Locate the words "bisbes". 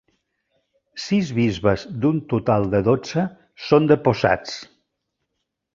1.39-1.83